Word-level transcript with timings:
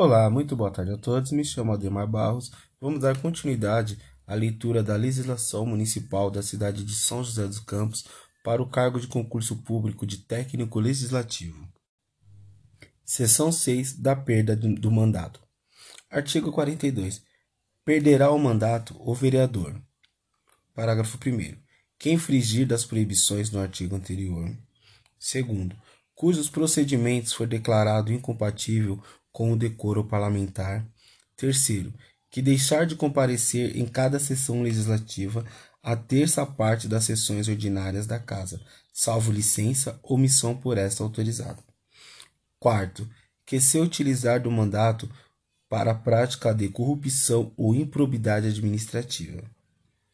Olá, 0.00 0.30
muito 0.30 0.54
boa 0.54 0.70
tarde 0.70 0.92
a 0.92 0.96
todos. 0.96 1.32
Me 1.32 1.44
chamo 1.44 1.72
Ademar 1.72 2.06
Barros. 2.06 2.52
Vamos 2.80 3.00
dar 3.00 3.20
continuidade 3.20 3.98
à 4.28 4.32
leitura 4.32 4.80
da 4.80 4.94
legislação 4.94 5.66
municipal 5.66 6.30
da 6.30 6.40
cidade 6.40 6.84
de 6.84 6.94
São 6.94 7.24
José 7.24 7.44
dos 7.44 7.58
Campos 7.58 8.06
para 8.44 8.62
o 8.62 8.70
cargo 8.70 9.00
de 9.00 9.08
concurso 9.08 9.56
público 9.56 10.06
de 10.06 10.18
técnico 10.18 10.78
legislativo. 10.78 11.68
Seção 13.04 13.50
6 13.50 13.94
da 13.94 14.14
perda 14.14 14.54
do 14.54 14.88
mandato. 14.88 15.42
Artigo 16.08 16.52
42. 16.52 17.20
Perderá 17.84 18.30
o 18.30 18.38
mandato 18.38 18.94
o 19.00 19.12
vereador. 19.12 19.82
Parágrafo 20.76 21.18
1. 21.18 21.56
Quem 21.98 22.14
infringir 22.14 22.68
das 22.68 22.84
proibições 22.84 23.50
no 23.50 23.58
artigo 23.58 23.96
anterior. 23.96 24.56
Segundo, 25.18 25.76
cujos 26.14 26.48
procedimentos 26.48 27.32
for 27.32 27.48
declarado 27.48 28.12
incompatível 28.12 29.02
com 29.38 29.52
o 29.52 29.56
decoro 29.56 30.02
parlamentar. 30.02 30.84
Terceiro, 31.36 31.94
que 32.28 32.42
deixar 32.42 32.84
de 32.84 32.96
comparecer 32.96 33.76
em 33.76 33.86
cada 33.86 34.18
sessão 34.18 34.62
legislativa 34.62 35.44
a 35.80 35.94
terça 35.94 36.44
parte 36.44 36.88
das 36.88 37.04
sessões 37.04 37.46
ordinárias 37.46 38.04
da 38.04 38.18
Casa, 38.18 38.60
salvo 38.92 39.30
licença 39.30 40.00
ou 40.02 40.18
missão 40.18 40.56
por 40.56 40.76
esta 40.76 41.04
autorizada. 41.04 41.62
Quarto, 42.58 43.08
que 43.46 43.60
se 43.60 43.78
utilizar 43.78 44.42
do 44.42 44.50
mandato 44.50 45.08
para 45.68 45.92
a 45.92 45.94
prática 45.94 46.52
de 46.52 46.68
corrupção 46.68 47.52
ou 47.56 47.76
improbidade 47.76 48.48
administrativa. 48.48 49.44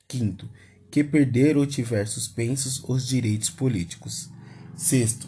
Quinto, 0.06 0.46
que 0.90 1.02
perder 1.02 1.56
ou 1.56 1.64
tiver 1.66 2.06
suspensos 2.06 2.78
os 2.86 3.06
direitos 3.06 3.48
políticos. 3.48 4.28
Sexto, 4.76 5.26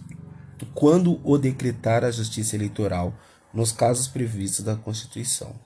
quando 0.75 1.19
o 1.25 1.39
decretar 1.39 2.05
a 2.05 2.11
Justiça 2.11 2.57
Eleitoral 2.57 3.19
nos 3.57 3.73
casos 3.73 4.07
previstos 4.07 4.63
da 4.63 4.77
Constituição. 4.77 5.59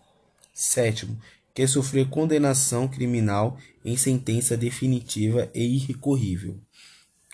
Sétimo, 0.55 1.21
que 1.53 1.67
sofrer 1.67 2.09
condenação 2.09 2.87
criminal 2.87 3.59
em 3.85 3.97
sentença 3.97 4.57
definitiva 4.57 5.51
e 5.53 5.75
irrecorrível. 5.75 6.61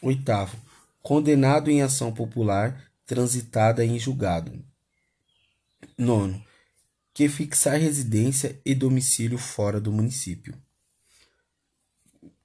Oitavo, 0.03 0.57
condenado 1.03 1.71
em 1.71 1.83
ação 1.83 2.11
popular 2.11 2.91
transitada 3.05 3.85
em 3.85 3.99
julgado. 3.99 4.65
Nono, 5.99 6.43
que 7.13 7.29
fixar 7.29 7.79
residência 7.79 8.59
e 8.65 8.75
domicílio 8.75 9.37
fora 9.37 9.79
do 9.79 9.93
município. 9.93 10.57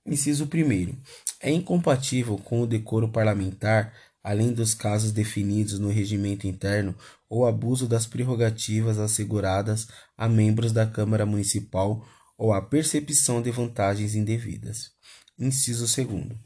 Inciso 0.06 0.46
1. 0.46 1.02
É 1.40 1.50
incompatível 1.50 2.38
com 2.38 2.62
o 2.62 2.68
decoro 2.68 3.08
parlamentar 3.08 3.94
além 4.24 4.54
dos 4.54 4.74
casos 4.74 5.12
definidos 5.12 5.80
no 5.80 5.90
regimento 5.90 6.48
interno, 6.48 6.96
ou 7.30 7.46
abuso 7.46 7.88
das 7.88 8.06
prerrogativas 8.06 9.00
asseguradas 9.00 9.88
a 10.18 10.28
membros 10.28 10.72
da 10.72 10.86
Câmara 10.86 11.26
Municipal 11.26 12.06
ou 12.38 12.54
a 12.54 12.62
percepção 12.62 13.42
de 13.42 13.52
vantagens 13.52 14.16
indevidas. 14.16 14.92
Inciso 15.38 15.86
2. 15.86 16.38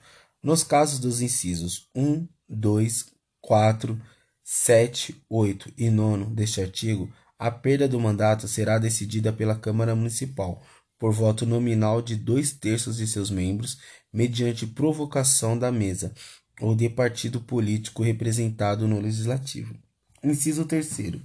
Nos 0.43 0.63
casos 0.63 0.99
dos 0.99 1.21
incisos 1.21 1.89
1, 1.95 2.27
2, 2.47 3.05
4, 3.41 4.01
7, 4.43 5.23
8 5.29 5.73
e 5.77 5.89
9 5.89 6.35
deste 6.35 6.61
artigo, 6.61 7.11
a 7.37 7.49
perda 7.49 7.87
do 7.87 7.99
mandato 7.99 8.47
será 8.47 8.77
decidida 8.77 9.33
pela 9.33 9.57
Câmara 9.57 9.95
Municipal 9.95 10.61
por 10.97 11.11
voto 11.11 11.45
nominal 11.45 12.01
de 12.01 12.15
dois 12.15 12.51
terços 12.53 12.97
de 12.97 13.07
seus 13.07 13.29
membros, 13.29 13.77
mediante 14.11 14.65
provocação 14.65 15.57
da 15.57 15.71
mesa, 15.71 16.13
ou 16.59 16.75
de 16.75 16.89
partido 16.89 17.41
político 17.41 18.03
representado 18.03 18.87
no 18.87 18.99
legislativo. 18.99 19.75
Inciso 20.23 20.65
3. 20.65 21.21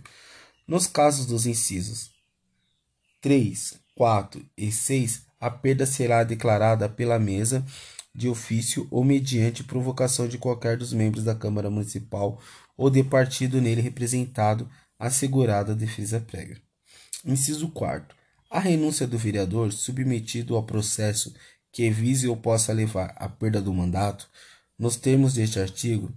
Nos 0.67 0.87
casos 0.87 1.27
dos 1.27 1.47
incisos 1.47 2.11
3, 3.21 3.79
4 3.95 4.45
e 4.57 4.71
6, 4.71 5.23
a 5.41 5.51
perda 5.51 5.87
será 5.87 6.23
declarada 6.25 6.89
pela 6.89 7.19
mesa 7.19 7.65
de 8.15 8.29
ofício 8.29 8.87
ou 8.91 9.05
mediante 9.05 9.65
provocação 9.65 10.27
de 10.27 10.39
qualquer 10.39 10.77
dos 10.77 10.93
membros 10.93 11.25
da 11.25 11.35
Câmara 11.35 11.71
Municipal 11.71 12.41
ou 12.77 12.91
de 12.91 13.03
partido 13.03 13.61
nele 13.61 13.81
representado, 13.81 14.69
assegurada 14.99 15.73
a 15.73 15.77
defesa 15.77 16.21
prévia. 16.21 16.61
Inciso 17.25 17.69
4. 17.69 18.17
A 18.51 18.59
renúncia 18.59 19.07
do 19.07 19.17
vereador 19.17 19.73
submetido 19.73 20.57
ao 20.57 20.63
processo 20.63 21.35
que 21.73 21.89
vise 21.91 22.27
ou 22.27 22.37
possa 22.37 22.73
levar 22.73 23.15
à 23.17 23.29
perda 23.29 23.61
do 23.61 23.73
mandato 23.73 24.29
nos 24.81 24.97
termos 24.97 25.35
deste 25.35 25.61
artigo, 25.61 26.11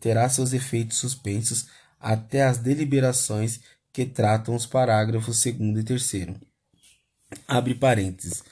terá 0.00 0.28
seus 0.28 0.52
efeitos 0.52 0.96
suspensos 0.96 1.68
até 2.00 2.42
as 2.42 2.58
deliberações 2.58 3.60
que 3.92 4.04
tratam 4.04 4.56
os 4.56 4.66
parágrafos 4.66 5.40
2 5.40 5.56
e 5.78 5.84
3. 5.84 6.12
Abre 7.46 7.76
parênteses. 7.76 8.42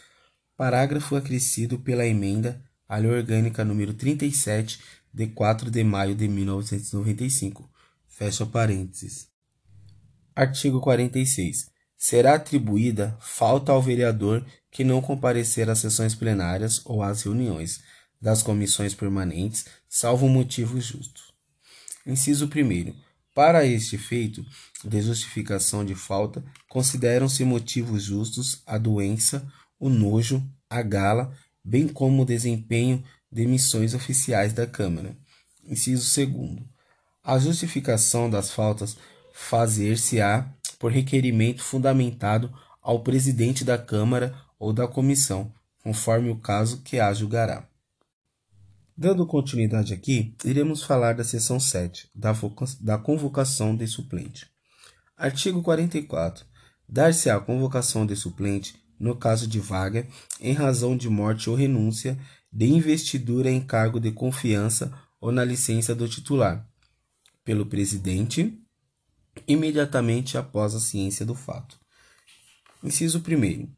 Parágrafo 0.57 1.17
acrescido 1.17 1.81
pela 1.81 2.07
emenda 2.07 2.63
à 2.89 2.97
Lei 2.97 3.11
Orgânica 3.11 3.65
número 3.65 3.93
37, 3.93 4.79
de 5.13 5.27
4 5.27 5.69
de 5.69 5.83
maio 5.83 6.15
de 6.15 6.29
1995. 6.29 7.69
Fecha 8.07 8.47
parênteses. 8.47 9.27
Artigo 10.35 10.81
46. 10.81 11.73
Será 11.97 12.35
atribuída 12.35 13.19
falta 13.21 13.73
ao 13.73 13.83
vereador 13.83 14.47
que 14.71 14.85
não 14.85 15.03
comparecer 15.03 15.69
às 15.69 15.81
sessões 15.81 16.15
plenárias 16.15 16.81
ou 16.85 17.03
às 17.03 17.23
reuniões 17.23 17.81
das 18.21 18.43
comissões 18.43 18.95
permanentes, 18.95 19.67
salvo 19.89 20.29
motivo 20.29 20.81
justo. 20.81 21.23
Inciso 22.07 22.47
1. 22.47 22.95
Para 23.35 23.67
este 23.67 23.97
efeito 23.97 24.45
de 24.85 25.03
justificação 25.03 25.85
de 25.85 25.95
falta, 25.95 26.43
consideram-se 26.69 27.45
motivos 27.45 28.03
justos 28.03 28.63
a 28.67 28.79
doença, 28.79 29.47
o 29.79 29.89
nojo, 29.89 30.43
a 30.71 30.81
gala, 30.81 31.37
bem 31.63 31.87
como 31.87 32.23
o 32.23 32.27
desempenho 32.27 33.05
de 33.31 33.47
missões 33.47 33.93
oficiais 33.93 34.53
da 34.53 34.67
Câmara. 34.67 35.17
Inciso 35.65 36.27
2. 36.27 36.63
A 37.23 37.39
justificação 37.39 38.31
das 38.31 38.51
faltas 38.51 38.97
fazer-se-á 39.35 40.49
por 40.79 40.91
requerimento 40.91 41.63
fundamentado 41.63 42.53
ao 42.81 43.01
presidente 43.01 43.65
da 43.65 43.77
Câmara 43.77 44.35
ou 44.59 44.73
da 44.73 44.87
comissão, 44.89 45.53
conforme 45.83 46.31
o 46.31 46.37
caso 46.37 46.83
que 46.83 46.99
a 46.99 47.13
julgará. 47.13 47.69
Dando 48.99 49.27
continuidade 49.27 49.93
aqui, 49.93 50.35
iremos 50.43 50.83
falar 50.83 51.13
da 51.13 51.23
seção 51.23 51.61
7, 51.61 52.09
da, 52.15 52.97
convocação 52.97 53.77
de 53.77 53.87
suplente. 53.87 54.47
Artigo 55.15 55.63
44. 55.63 56.47
Dar-se 56.89 57.29
á 57.29 57.39
convocação 57.39 58.07
de 58.07 58.17
suplente 58.17 58.75
no 58.99 59.15
caso 59.15 59.47
de 59.47 59.61
vaga, 59.61 60.09
em 60.41 60.55
razão 60.55 60.97
de 60.97 61.11
morte 61.11 61.51
ou 61.51 61.57
renúncia, 61.57 62.19
de 62.51 62.65
investidura 62.65 63.51
em 63.51 63.61
cargo 63.61 64.01
de 64.01 64.11
confiança 64.11 64.91
ou 65.21 65.31
na 65.31 65.45
licença 65.45 65.95
do 65.95 66.09
titular, 66.09 66.67
pelo 67.45 67.67
presidente, 67.67 68.59
imediatamente 69.47 70.39
após 70.39 70.75
a 70.75 70.81
ciência 70.81 71.27
do 71.27 71.35
fato. 71.35 71.79
Inciso 72.83 73.19
1. 73.19 73.71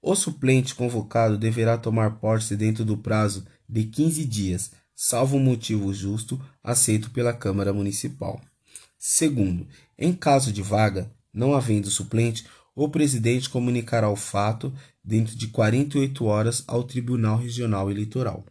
O 0.00 0.14
suplente 0.14 0.72
convocado 0.72 1.36
deverá 1.36 1.76
tomar 1.76 2.20
posse 2.20 2.56
dentro 2.56 2.84
do 2.84 2.96
prazo 2.96 3.44
de 3.68 3.84
15 3.84 4.24
dias, 4.24 4.70
salvo 4.94 5.38
motivo 5.38 5.92
justo 5.92 6.40
aceito 6.62 7.10
pela 7.10 7.32
Câmara 7.32 7.72
Municipal. 7.72 8.40
Segundo, 8.98 9.66
em 9.98 10.12
caso 10.12 10.52
de 10.52 10.62
vaga, 10.62 11.10
não 11.32 11.54
havendo 11.54 11.90
suplente, 11.90 12.46
o 12.74 12.88
presidente 12.88 13.48
comunicará 13.48 14.08
o 14.08 14.16
fato 14.16 14.72
dentro 15.02 15.36
de 15.36 15.48
48 15.48 16.24
horas 16.24 16.64
ao 16.66 16.82
Tribunal 16.82 17.38
Regional 17.38 17.90
Eleitoral. 17.90 18.44